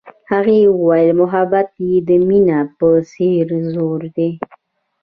هغې 0.31 0.59
وویل 0.75 1.09
محبت 1.21 1.69
یې 1.87 1.93
د 2.07 2.09
مینه 2.27 2.59
په 2.77 2.87
څېر 3.11 3.47
ژور 3.71 4.01
دی. 4.15 4.31